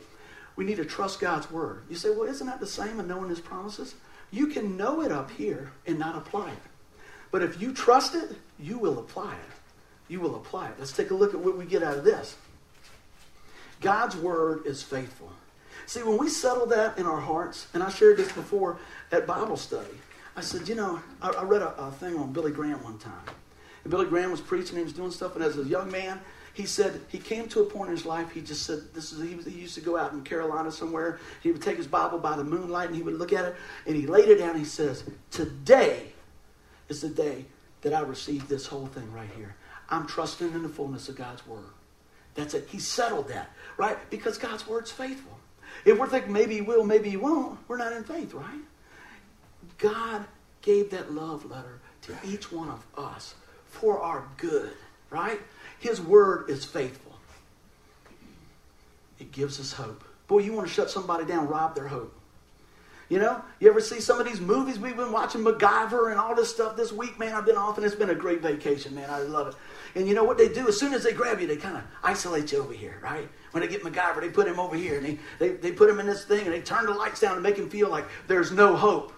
[0.55, 1.83] We need to trust God's word.
[1.91, 3.93] You say, well, isn't that the same in knowing his promises?
[4.31, 6.57] You can know it up here and not apply it.
[7.31, 9.57] But if you trust it, you will apply it.
[10.07, 10.75] You will apply it.
[10.79, 12.35] Let's take a look at what we get out of this.
[13.81, 15.31] God's word is faithful.
[15.85, 18.77] See, when we settle that in our hearts, and I shared this before
[19.11, 19.87] at Bible study,
[20.35, 23.13] I said, you know, I, I read a, a, thing on Billy Graham one time.
[23.83, 26.19] And Billy Graham was preaching, he was doing stuff, and as a young man,
[26.53, 29.27] he said he came to a point in his life, he just said, this is,
[29.27, 31.19] he, was, he used to go out in Carolina somewhere.
[31.41, 33.95] He would take his Bible by the moonlight, and he would look at it, and
[33.95, 36.11] he laid it down, and he says, today
[36.89, 37.45] is the day
[37.81, 39.55] that I received this whole thing right here.
[39.89, 41.69] I'm trusting in the fullness of God's word.
[42.35, 42.67] That's it.
[42.69, 43.97] He settled that, right?
[44.09, 45.37] Because God's word's faithful.
[45.85, 48.61] If we're thinking maybe he will, maybe he won't, we're not in faith, right?
[49.77, 50.25] God
[50.61, 54.73] gave that love letter to each one of us for our good,
[55.09, 55.39] right?
[55.79, 57.13] His word is faithful.
[59.19, 60.03] It gives us hope.
[60.27, 62.16] Boy, you want to shut somebody down, rob their hope.
[63.09, 66.35] You know, you ever see some of these movies we've been watching, MacGyver and all
[66.35, 67.17] this stuff this week?
[67.17, 69.09] Man, I've been off and it's been a great vacation, man.
[69.09, 69.55] I love it.
[69.95, 70.67] And you know what they do?
[70.67, 73.29] As soon as they grab you, they kind of isolate you over here, right?
[73.51, 76.01] When they get MacGyver, they put him over here and they, they, they put him
[76.01, 78.51] in this thing and they turn the lights down to make him feel like there's
[78.51, 79.13] no hope.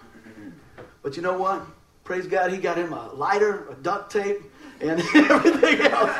[1.02, 1.66] But you know what?
[2.04, 4.38] Praise God, he got him a lighter, a duct tape,
[4.80, 6.10] and everything else.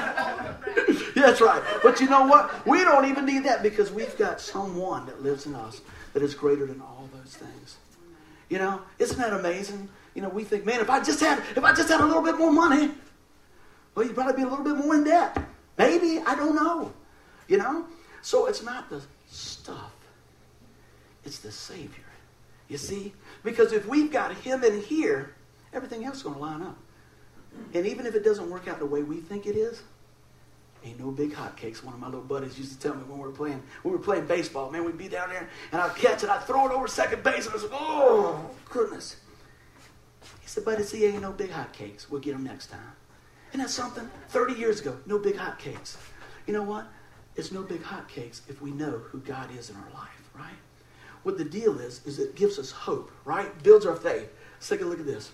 [1.15, 1.63] That's right.
[1.83, 2.67] But you know what?
[2.67, 6.35] We don't even need that because we've got someone that lives in us that is
[6.35, 7.77] greater than all those things.
[8.49, 9.89] You know, isn't that amazing?
[10.15, 12.23] You know, we think, man, if I just had if I just had a little
[12.23, 12.91] bit more money,
[13.95, 15.39] well, you'd probably be a little bit more in debt.
[15.79, 16.93] Maybe, I don't know.
[17.49, 17.87] You know?
[18.23, 19.93] So it's not the stuff.
[21.25, 22.05] It's the Savior.
[22.69, 23.13] You see?
[23.43, 25.35] Because if we've got him in here,
[25.73, 26.77] everything else is going to line up.
[27.75, 29.83] And even if it doesn't work out the way we think it is,
[30.85, 31.83] ain't no big hotcakes.
[31.83, 33.99] One of my little buddies used to tell me when we were playing, when we
[33.99, 36.73] were playing baseball, man, we'd be down there and I'd catch it, I'd throw it
[36.73, 39.17] over second base, and I was like, oh, goodness.
[40.41, 42.11] He said, buddy, see, ain't no big hotcakes.
[42.11, 42.93] We'll get them next time.
[43.53, 45.97] And that's something 30 years ago, no big hotcakes.
[46.47, 46.87] You know what?
[47.37, 50.57] It's no big hotcakes if we know who God is in our life, right?
[51.23, 53.63] What the deal is, is it gives us hope, right?
[53.63, 54.29] Builds our faith.
[54.55, 55.31] Let's take a look at this.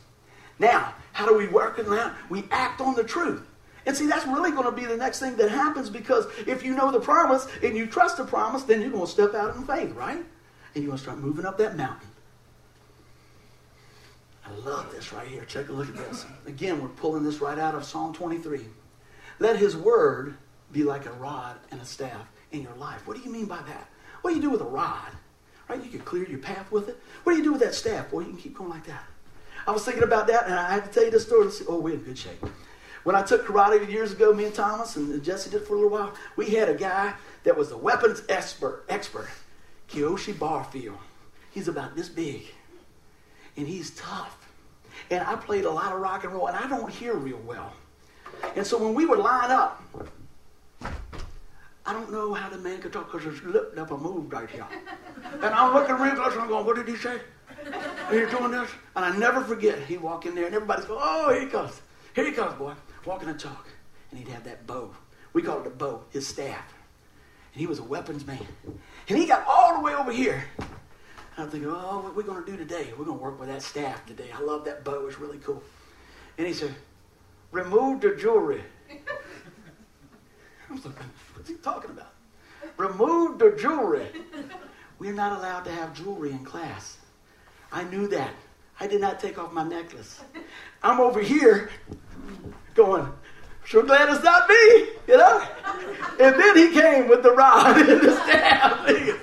[0.59, 2.15] Now, how do we work it out?
[2.29, 3.47] We act on the truth.
[3.87, 6.75] And see, that's really going to be the next thing that happens because if you
[6.75, 9.65] know the promise and you trust the promise, then you're going to step out in
[9.65, 10.17] faith, right?
[10.17, 12.09] And you're going to start moving up that mountain.
[14.45, 15.45] I love this right here.
[15.45, 16.27] Check a look at this.
[16.47, 18.61] Again, we're pulling this right out of Psalm 23.
[19.39, 20.37] Let his word
[20.73, 23.07] be like a rod and a staff in your life.
[23.07, 23.89] What do you mean by that?
[24.23, 25.13] What do you do with a rod?
[25.69, 25.83] Right?
[25.83, 27.01] You can clear your path with it.
[27.23, 28.13] What do you do with that staff?
[28.13, 29.05] Well, you can keep going like that.
[29.67, 31.49] I was thinking about that, and I have to tell you this story.
[31.69, 32.45] Oh, we're in good shape.
[33.07, 35.91] When I took karate years ago, me and Thomas and Jesse did for a little
[35.93, 37.15] while, we had a guy
[37.45, 39.29] that was a weapons expert, expert,
[39.89, 40.99] Kiyoshi Barfield.
[41.53, 42.43] He's about this big,
[43.57, 44.49] and he's tough.
[45.09, 47.73] And I played a lot of rock and roll, and I don't hear real well.
[48.57, 49.81] And so when we would line up,
[50.83, 54.67] I don't know how the man could talk because his lip never moved right here.
[55.33, 57.21] And I'm looking real close and I'm going, what did he say?
[58.09, 58.69] Are you doing this?
[58.97, 61.81] And I never forget, he'd walk in there and everybody's going, oh, here he comes.
[62.17, 62.73] Here he comes, boy.
[63.07, 63.69] Walking and talk.
[64.11, 64.91] And he'd have that bow.
[65.33, 66.75] We called it a bow, his staff.
[67.53, 68.47] And he was a weapons man.
[69.09, 70.45] And he got all the way over here.
[71.39, 72.93] I'm thinking, oh, what are we going to do today?
[72.99, 74.31] We're going to work with that staff today.
[74.35, 75.07] I love that bow.
[75.07, 75.63] It's really cool.
[76.37, 76.75] And he said,
[77.53, 78.63] remove the jewelry.
[80.71, 82.13] I'm looking, what's he talking about?
[82.77, 84.09] Remove the jewelry.
[84.99, 86.97] We're not allowed to have jewelry in class.
[87.71, 88.35] I knew that.
[88.81, 90.21] I did not take off my necklace.
[90.83, 91.71] I'm over here
[92.77, 93.13] going,
[93.65, 95.47] sure glad it's not me, you know?
[96.21, 99.21] And then he came with the rod and the staff.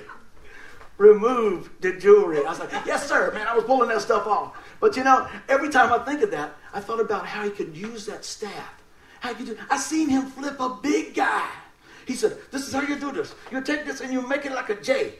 [0.98, 2.38] Remove the jewelry.
[2.38, 4.56] I was like, yes, sir, man, I was pulling that stuff off.
[4.80, 7.76] But you know, every time I think of that, I thought about how he could
[7.76, 8.82] use that staff.
[9.20, 11.48] How he could do, I seen him flip a big guy.
[12.06, 13.34] He said, This is how you do this.
[13.50, 15.14] You take this and you make it like a J.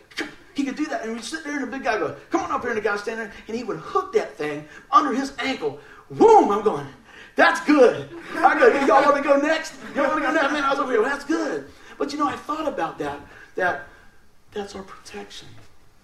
[0.54, 1.02] He could do that.
[1.02, 2.70] And we'd sit there and the big guy go, Come on up here.
[2.70, 5.80] And the guy standing there and he would hook that thing under his ankle.
[6.10, 6.50] Boom!
[6.50, 6.86] I'm going,
[7.36, 8.08] That's good.
[8.36, 9.74] I go, Y'all want to go next?
[9.94, 10.52] Y'all want to go next?
[10.52, 11.02] Man, I was over here.
[11.02, 11.68] Well, that's good.
[11.98, 13.20] But you know, I thought about that.
[13.56, 13.86] That
[14.52, 15.48] that's our protection.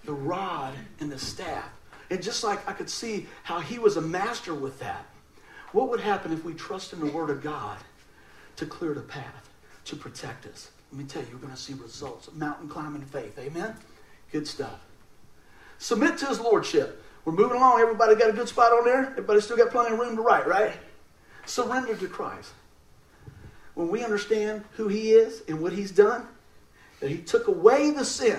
[0.04, 1.70] The rod and the staff.
[2.10, 5.06] And just like I could see how he was a master with that.
[5.72, 7.78] What would happen if we trust in the Word of God
[8.56, 9.48] to clear the path,
[9.84, 10.70] to protect us?
[10.90, 12.28] Let me tell you, you're going to see results.
[12.32, 13.38] Mountain climbing faith.
[13.38, 13.76] Amen?
[14.32, 14.80] Good stuff.
[15.78, 17.02] Submit to his lordship.
[17.24, 17.80] We're moving along.
[17.80, 19.10] Everybody got a good spot on there?
[19.10, 20.72] Everybody still got plenty of room to write, right?
[21.50, 22.52] Surrender to Christ.
[23.74, 26.28] When we understand who he is and what he's done,
[27.00, 28.38] that he took away the sin,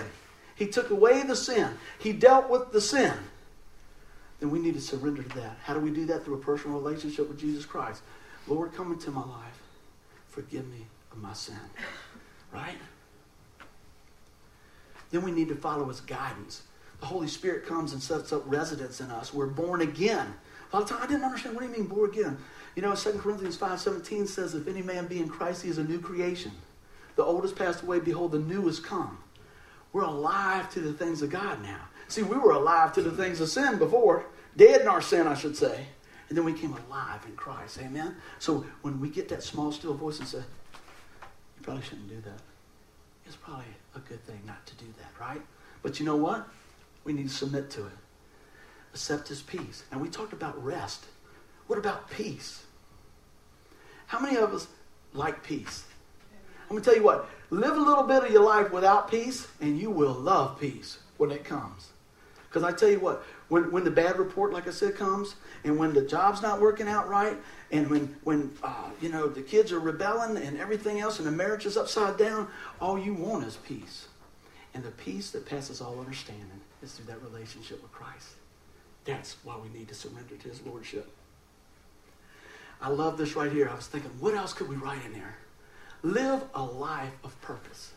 [0.55, 3.13] he took away the sin, he dealt with the sin,
[4.39, 5.57] then we need to surrender to that.
[5.61, 6.23] How do we do that?
[6.23, 8.01] Through a personal relationship with Jesus Christ.
[8.47, 9.59] Lord, come into my life.
[10.29, 11.59] Forgive me of my sin.
[12.53, 12.77] Right?
[15.11, 16.63] Then we need to follow his guidance.
[17.01, 19.33] The Holy Spirit comes and sets up residence in us.
[19.33, 20.33] We're born again.
[20.71, 22.37] A lot of times I didn't understand what do you mean born again?
[22.75, 25.83] You know, 2 Corinthians 5.17 says, if any man be in Christ, he is a
[25.83, 26.51] new creation.
[27.15, 29.17] The old has passed away, behold, the new has come.
[29.93, 31.81] We're alive to the things of God now.
[32.07, 35.33] See, we were alive to the things of sin before, dead in our sin, I
[35.33, 35.85] should say.
[36.29, 37.77] And then we came alive in Christ.
[37.81, 38.15] Amen?
[38.39, 42.39] So when we get that small, still voice and say, you probably shouldn't do that,
[43.25, 45.41] it's probably a good thing not to do that, right?
[45.83, 46.47] But you know what?
[47.03, 47.93] We need to submit to it.
[48.93, 49.83] Accept his peace.
[49.91, 51.05] And we talked about rest.
[51.71, 52.65] What about peace?
[54.07, 54.67] How many of us
[55.13, 55.85] like peace?
[56.63, 57.29] I'm going to tell you what.
[57.49, 61.31] Live a little bit of your life without peace, and you will love peace when
[61.31, 61.91] it comes.
[62.43, 65.77] Because I tell you what, when, when the bad report, like I said, comes, and
[65.77, 67.37] when the job's not working out right,
[67.71, 71.31] and when, when uh, you know, the kids are rebelling and everything else, and the
[71.31, 72.49] marriage is upside down,
[72.81, 74.09] all you want is peace.
[74.73, 78.27] And the peace that passes all understanding is through that relationship with Christ.
[79.05, 81.09] That's why we need to surrender to his lordship.
[82.81, 83.69] I love this right here.
[83.69, 85.37] I was thinking, what else could we write in there?
[86.03, 87.91] live a life of purpose.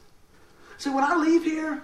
[0.79, 1.83] See, when I leave here,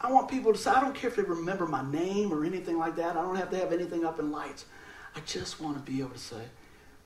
[0.00, 2.78] I want people to say, I don't care if they remember my name or anything
[2.78, 3.16] like that.
[3.16, 4.64] I don't have to have anything up in lights.
[5.16, 6.42] I just want to be able to say,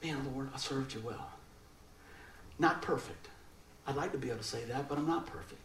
[0.02, 1.30] man, Lord, I served you well.
[2.58, 3.28] Not perfect.
[3.86, 5.60] I'd like to be able to say that, but I'm not perfect.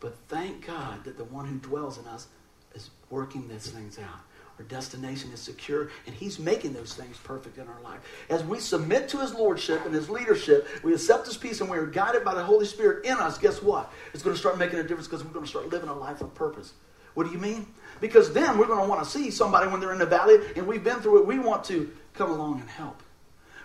[0.00, 2.26] But thank God that the one who dwells in us
[2.74, 4.20] is working these things out.
[4.62, 7.98] Our destination is secure, and He's making those things perfect in our life.
[8.28, 11.76] As we submit to His Lordship and His leadership, we accept His peace, and we
[11.78, 13.38] are guided by the Holy Spirit in us.
[13.38, 13.92] Guess what?
[14.14, 16.20] It's going to start making a difference because we're going to start living a life
[16.20, 16.74] of purpose.
[17.14, 17.66] What do you mean?
[18.00, 20.64] Because then we're going to want to see somebody when they're in the valley, and
[20.64, 21.26] we've been through it.
[21.26, 23.02] We want to come along and help.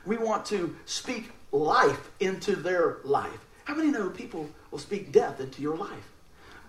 [0.03, 3.45] We want to speak life into their life.
[3.65, 6.11] How many know people will speak death into your life?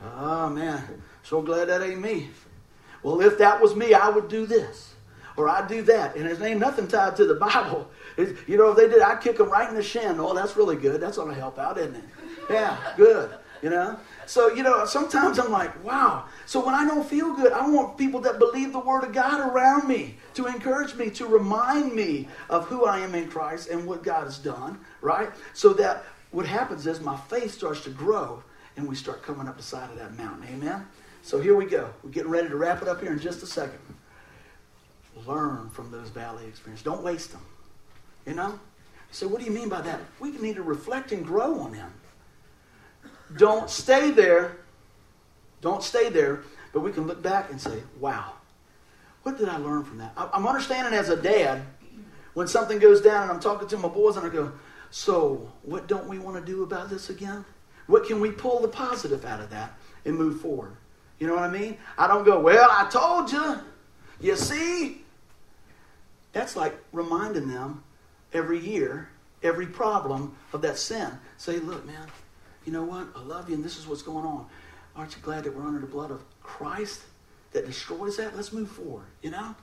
[0.05, 1.03] Oh, man.
[1.23, 2.29] So glad that ain't me.
[3.02, 4.94] Well, if that was me, I would do this
[5.38, 6.16] or I'd do that.
[6.16, 7.88] And there's ain't nothing tied to the Bible.
[8.16, 10.18] It's, you know, if they did, I'd kick them right in the shin.
[10.18, 11.00] Oh, that's really good.
[11.00, 12.04] That's going to help out, isn't it?
[12.50, 13.30] Yeah, good.
[13.62, 13.98] You know?
[14.26, 16.24] So, you know, sometimes I'm like, wow.
[16.46, 19.40] So when I don't feel good, I want people that believe the Word of God
[19.40, 23.87] around me to encourage me, to remind me of who I am in Christ and
[23.87, 25.30] what God has done, right?
[25.54, 28.42] So that what happens is my faith starts to grow
[28.76, 30.48] and we start coming up the side of that mountain.
[30.52, 30.87] Amen?
[31.22, 31.90] So here we go.
[32.02, 33.78] We're getting ready to wrap it up here in just a second.
[35.26, 36.85] Learn from those valley experiences.
[36.85, 37.44] Don't waste them.
[38.26, 38.59] You know?
[39.11, 40.00] So what do you mean by that?
[40.20, 41.92] We need to reflect and grow on them.
[43.37, 44.57] Don't stay there.
[45.61, 46.42] Don't stay there.
[46.72, 48.33] But we can look back and say, wow,
[49.22, 50.12] what did I learn from that?
[50.16, 51.62] I'm understanding as a dad
[52.35, 54.52] when something goes down and I'm talking to my boys and I go,
[54.90, 57.44] so what don't we want to do about this again?
[57.87, 60.76] What can we pull the positive out of that and move forward?
[61.18, 61.78] You know what I mean?
[61.96, 63.59] I don't go, well, I told you.
[64.20, 65.02] You see?
[66.33, 67.83] That's like reminding them
[68.33, 69.09] every year,
[69.42, 71.11] every problem of that sin.
[71.37, 72.07] Say, look, man,
[72.64, 73.09] you know what?
[73.16, 74.46] I love you and this is what's going on.
[74.94, 77.02] Aren't you glad that we're under the blood of Christ
[77.52, 78.37] that destroys that?
[78.37, 79.54] Let's move forward, you know?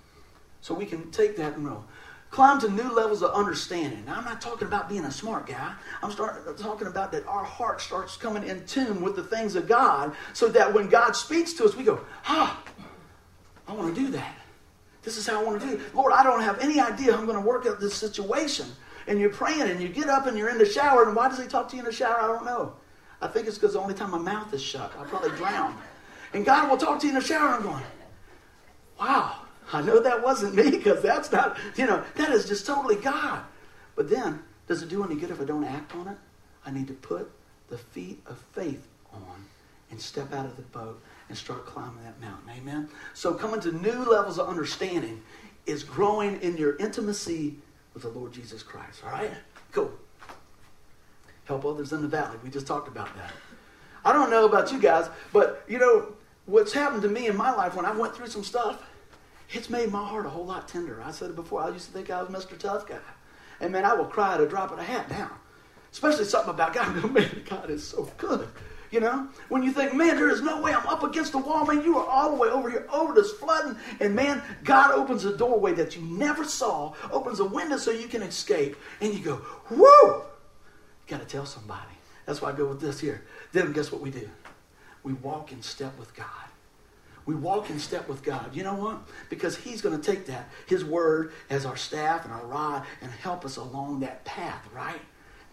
[0.61, 1.83] So we can take that and go
[2.35, 4.03] climb to new levels of understanding.
[4.05, 5.73] Now, I'm not talking about being a smart guy.
[6.03, 9.69] I'm start, talking about that our heart starts coming in tune with the things of
[9.69, 12.61] God so that when God speaks to us, we go, ah,
[13.69, 14.35] I want to do that.
[15.01, 15.95] This is how I want to do it.
[15.95, 18.67] Lord, I don't have any idea how I'm going to work out this situation.
[19.07, 21.05] And you're praying and you get up and you're in the shower.
[21.05, 22.19] And why does he talk to you in the shower?
[22.19, 22.73] I don't know.
[23.21, 24.91] I think it's because the only time my mouth is shut.
[24.99, 25.77] I probably drown.
[26.33, 27.55] And God will talk to you in the shower.
[27.55, 27.83] I'm going,
[28.99, 32.95] wow, I know that wasn't me because that's not, you know, that is just totally
[32.95, 33.43] God.
[33.95, 36.17] But then, does it do any good if I don't act on it?
[36.65, 37.31] I need to put
[37.69, 39.45] the feet of faith on
[39.91, 42.49] and step out of the boat and start climbing that mountain.
[42.57, 42.89] Amen?
[43.13, 45.21] So, coming to new levels of understanding
[45.65, 47.55] is growing in your intimacy
[47.93, 49.01] with the Lord Jesus Christ.
[49.03, 49.31] All right?
[49.71, 49.91] Cool.
[51.45, 52.37] Help others in the valley.
[52.43, 53.31] We just talked about that.
[54.03, 56.13] I don't know about you guys, but you know,
[56.45, 58.83] what's happened to me in my life when I went through some stuff,
[59.51, 61.01] it's made my heart a whole lot tender.
[61.03, 62.57] I said it before, I used to think I was Mr.
[62.57, 62.99] Tough Guy.
[63.59, 65.31] And man, I will cry at a drop of a hat now.
[65.91, 67.13] Especially something about God.
[67.13, 68.49] Man, God is so good.
[68.91, 71.65] You know, when you think, man, there is no way I'm up against the wall,
[71.65, 75.25] man, you are all the way over here, over this flooding, and man, God opens
[75.25, 79.19] a doorway that you never saw, opens a window so you can escape, and you
[79.19, 80.21] go, whoo!
[81.07, 81.91] Got to tell somebody.
[82.25, 83.23] That's why I go with this here.
[83.51, 84.29] Then guess what we do?
[85.03, 86.27] We walk in step with God.
[87.25, 88.55] We walk in step with God.
[88.55, 88.99] You know what?
[89.29, 93.11] Because He's going to take that, His word, as our staff and our rod, and
[93.11, 95.01] help us along that path, right?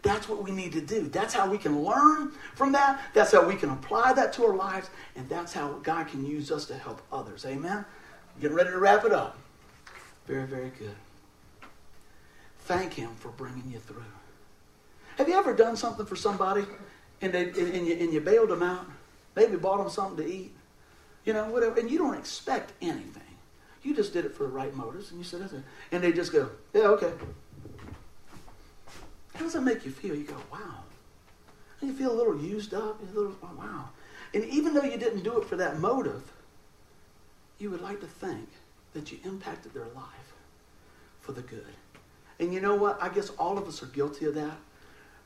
[0.02, 1.02] That's what we need to do.
[1.08, 3.00] That's how we can learn from that.
[3.14, 4.90] That's how we can apply that to our lives.
[5.14, 7.46] And that's how God can use us to help others.
[7.46, 7.84] Amen?
[8.40, 9.38] Getting ready to wrap it up.
[10.26, 10.96] Very, very good.
[12.60, 14.04] Thank Him for bringing you through.
[15.18, 16.64] Have you ever done something for somebody
[17.20, 18.86] and, they, and, you, and you bailed them out?
[19.36, 20.52] Maybe bought them something to eat?
[21.24, 21.78] You know, whatever.
[21.78, 23.22] And you don't expect anything.
[23.82, 25.62] You just did it for the right motives, and you said, That's it.
[25.90, 27.12] and they just go, yeah, okay.
[29.34, 30.14] How does that make you feel?
[30.14, 30.84] You go, wow.
[31.80, 33.00] And you feel a little used up.
[33.02, 33.88] A little, oh, wow.
[34.34, 36.22] And even though you didn't do it for that motive,
[37.58, 38.48] you would like to think
[38.92, 40.32] that you impacted their life
[41.20, 41.66] for the good.
[42.38, 43.02] And you know what?
[43.02, 44.58] I guess all of us are guilty of that,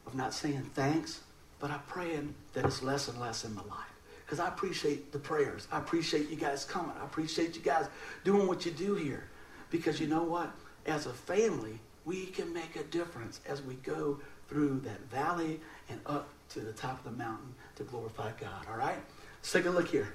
[0.07, 1.21] of not saying thanks,
[1.61, 3.96] but I'm praying that it's less and less in my life
[4.27, 5.69] because I appreciate the prayers.
[5.71, 6.93] I appreciate you guys coming.
[7.01, 7.87] I appreciate you guys
[8.25, 9.29] doing what you do here.
[9.71, 10.51] Because you know what?
[10.85, 14.19] As a family, we can make a difference as we go
[14.49, 18.67] through that valley and up to the top of the mountain to glorify God.
[18.69, 18.99] All right?
[19.39, 20.13] Let's take a look here.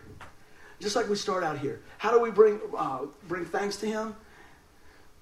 [0.82, 1.82] Just like we start out here.
[1.98, 4.16] How do we bring, uh, bring thanks to Him?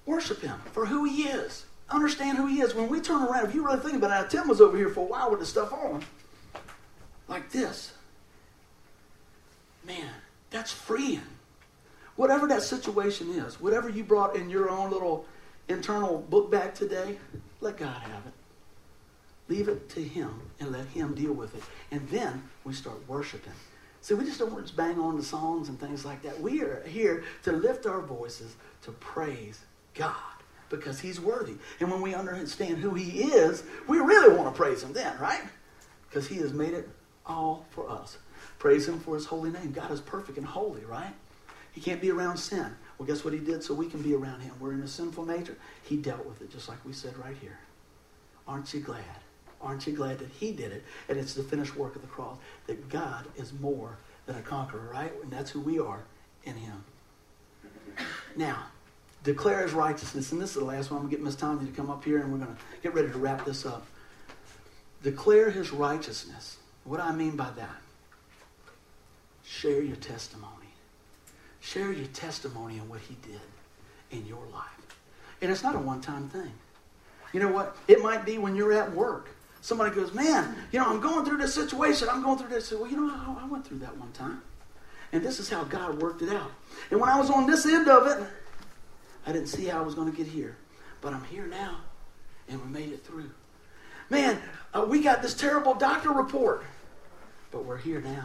[0.04, 1.64] Worship Him for who He is.
[1.90, 2.74] Understand who He is.
[2.74, 5.00] When we turn around, if you really think about it, Tim was over here for
[5.00, 6.02] a while with the stuff on.
[7.28, 7.92] like this.
[9.90, 10.14] Man,
[10.50, 11.20] that's freeing.
[12.14, 15.24] Whatever that situation is, whatever you brought in your own little
[15.68, 17.18] internal book bag today,
[17.60, 18.32] let God have it.
[19.48, 21.62] Leave it to Him and let Him deal with it.
[21.90, 23.52] And then we start worshiping.
[24.00, 26.40] See, we just don't just bang on the songs and things like that.
[26.40, 29.58] We are here to lift our voices to praise
[29.94, 30.14] God
[30.68, 31.54] because He's worthy.
[31.80, 35.42] And when we understand who He is, we really want to praise Him then, right?
[36.08, 36.88] Because He has made it
[37.26, 38.18] all for us.
[38.60, 39.72] Praise Him for His holy name.
[39.72, 41.14] God is perfect and holy, right?
[41.72, 42.76] He can't be around sin.
[42.98, 44.52] Well, guess what He did so we can be around Him?
[44.60, 45.56] We're in a sinful nature.
[45.82, 47.58] He dealt with it, just like we said right here.
[48.46, 49.02] Aren't you glad?
[49.62, 50.84] Aren't you glad that He did it?
[51.08, 52.36] And it's the finished work of the cross.
[52.66, 53.96] That God is more
[54.26, 55.12] than a conqueror, right?
[55.22, 56.04] And that's who we are
[56.44, 56.84] in Him.
[58.36, 58.66] Now,
[59.24, 60.32] declare His righteousness.
[60.32, 60.98] And this is the last one.
[60.98, 62.92] I'm going to get Miss Tommy to come up here and we're going to get
[62.92, 63.86] ready to wrap this up.
[65.02, 66.58] Declare His righteousness.
[66.84, 67.76] What do I mean by that?
[69.60, 70.72] Share your testimony.
[71.60, 73.42] Share your testimony on what He did
[74.10, 74.96] in your life.
[75.42, 76.50] And it's not a one time thing.
[77.34, 77.76] You know what?
[77.86, 79.28] It might be when you're at work.
[79.60, 82.08] Somebody goes, Man, you know, I'm going through this situation.
[82.10, 82.72] I'm going through this.
[82.72, 84.40] Well, you know, I went through that one time.
[85.12, 86.52] And this is how God worked it out.
[86.90, 88.26] And when I was on this end of it,
[89.26, 90.56] I didn't see how I was going to get here.
[91.02, 91.80] But I'm here now,
[92.48, 93.30] and we made it through.
[94.08, 94.40] Man,
[94.72, 96.64] uh, we got this terrible doctor report,
[97.50, 98.24] but we're here now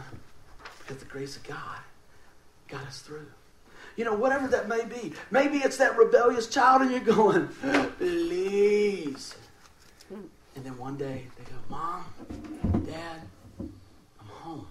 [0.86, 1.78] because the grace of God
[2.68, 3.26] got us through.
[3.96, 5.12] You know, whatever that may be.
[5.30, 7.48] Maybe it's that rebellious child, and you're going,
[7.98, 9.34] please.
[10.10, 12.04] And then one day they go, Mom,
[12.86, 13.22] Dad,
[13.58, 14.66] I'm home.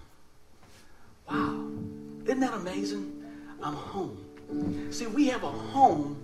[1.28, 2.24] Wow.
[2.24, 3.24] Isn't that amazing?
[3.62, 4.88] I'm home.
[4.90, 6.20] See, we have a home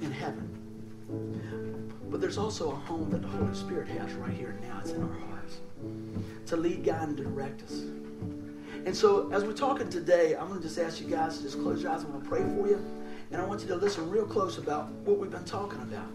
[0.00, 0.48] in heaven.
[2.10, 4.80] But there's also a home that the Holy Spirit has right here and now.
[4.80, 5.60] It's in our hearts
[6.46, 7.82] to lead, guide, and direct us.
[8.84, 11.60] And so, as we're talking today, I'm going to just ask you guys to just
[11.60, 12.02] close your eyes.
[12.02, 12.84] I'm going to pray for you.
[13.30, 16.08] And I want you to listen real close about what we've been talking about.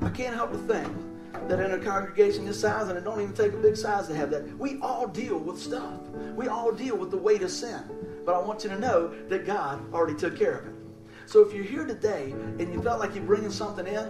[0.00, 0.96] I can't help but think
[1.48, 4.14] that in a congregation this size, and it don't even take a big size to
[4.14, 6.00] have that, we all deal with stuff.
[6.36, 7.82] We all deal with the weight of sin.
[8.24, 10.74] But I want you to know that God already took care of it.
[11.26, 14.08] So if you're here today and you felt like you're bringing something in,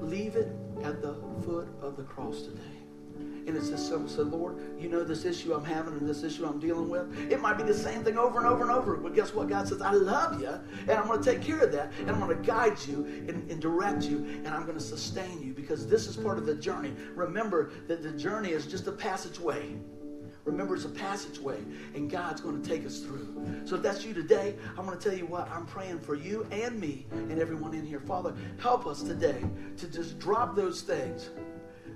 [0.00, 0.48] leave it
[0.84, 2.77] at the foot of the cross today.
[3.48, 4.10] And it's just simple.
[4.10, 7.32] Say, Lord, you know this issue I'm having and this issue I'm dealing with.
[7.32, 8.98] It might be the same thing over and over and over.
[8.98, 9.48] But guess what?
[9.48, 12.20] God says, I love you, and I'm going to take care of that, and I'm
[12.20, 15.86] going to guide you and, and direct you, and I'm going to sustain you because
[15.86, 16.92] this is part of the journey.
[17.14, 19.76] Remember that the journey is just a passageway.
[20.44, 21.58] Remember, it's a passageway,
[21.94, 23.62] and God's going to take us through.
[23.64, 26.46] So if that's you today, I'm going to tell you what, I'm praying for you
[26.50, 28.00] and me and everyone in here.
[28.00, 29.42] Father, help us today
[29.78, 31.30] to just drop those things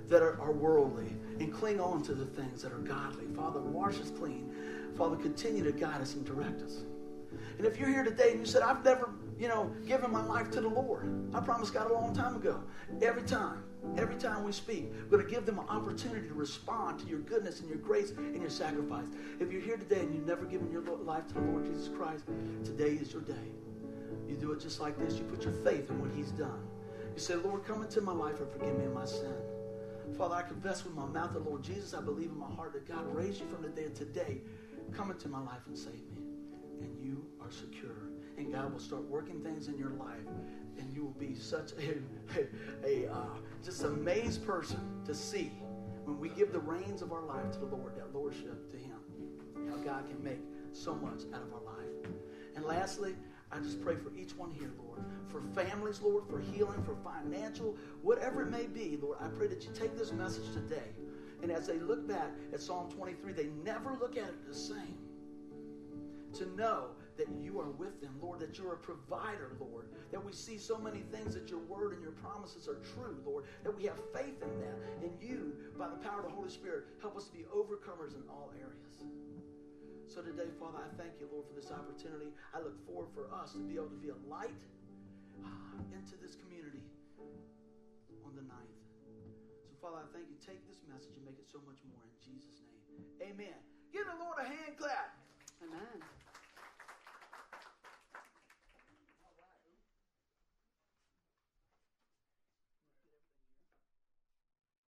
[0.09, 3.25] that are, are worldly and cling on to the things that are godly.
[3.35, 4.53] Father, wash us clean.
[4.97, 6.83] Father, continue to guide us and direct us.
[7.57, 10.51] And if you're here today and you said, I've never, you know, given my life
[10.51, 12.61] to the Lord, I promised God a long time ago.
[13.01, 13.63] Every time,
[13.97, 17.19] every time we speak, we're going to give them an opportunity to respond to your
[17.19, 19.07] goodness and your grace and your sacrifice.
[19.39, 22.25] If you're here today and you've never given your life to the Lord Jesus Christ,
[22.63, 23.33] today is your day.
[24.27, 25.17] You do it just like this.
[25.17, 26.67] You put your faith in what He's done.
[27.15, 29.35] You say, Lord, come into my life and forgive me of my sin.
[30.17, 31.93] Father, I confess with my mouth the Lord Jesus.
[31.93, 34.41] I believe in my heart that God raised you from the dead today.
[34.91, 36.21] Come into my life and save me.
[36.81, 38.09] And you are secure.
[38.37, 40.27] And God will start working things in your life.
[40.77, 41.97] And you will be such a,
[42.85, 45.51] a, a uh, just amazed person to see
[46.03, 48.99] when we give the reins of our life to the Lord, that lordship to Him.
[49.69, 50.41] How God can make
[50.73, 52.11] so much out of our life.
[52.55, 53.15] And lastly,
[53.53, 57.77] I just pray for each one here, Lord, for families, Lord, for healing, for financial,
[58.01, 59.17] whatever it may be, Lord.
[59.21, 60.89] I pray that you take this message today,
[61.43, 64.97] and as they look back at Psalm 23, they never look at it the same.
[66.39, 66.87] To know
[67.17, 70.79] that you are with them, Lord, that you're a provider, Lord, that we see so
[70.79, 74.41] many things that your word and your promises are true, Lord, that we have faith
[74.41, 74.79] in that.
[75.03, 78.23] And you, by the power of the Holy Spirit, help us to be overcomers in
[78.27, 79.05] all areas.
[80.07, 82.29] So today, Father, I thank you, Lord, for this opportunity.
[82.53, 84.53] I look forward for us to be able to be a light
[85.41, 86.85] ah, into this community
[88.21, 88.77] on the 9th.
[89.65, 90.37] So, Father, I thank you.
[90.43, 93.33] Take this message and make it so much more in Jesus' name.
[93.33, 93.57] Amen.
[93.89, 95.17] Give the Lord a hand clap.